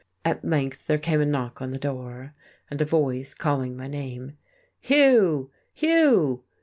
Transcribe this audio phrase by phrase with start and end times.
[0.25, 2.33] At length there came a knock on the door,
[2.71, 4.35] and a voice calling my name.
[4.79, 5.51] "Hugh!
[5.75, 6.43] Hugh!"